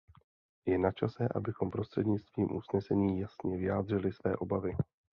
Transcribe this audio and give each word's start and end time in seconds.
Je 0.65 0.77
načase, 0.77 1.27
abychom 1.35 1.71
prostřednictvím 1.71 2.55
usnesení 2.55 3.19
jasně 3.19 3.57
vyjádřili 3.57 4.11
své 4.13 4.35
obavy. 4.35 4.73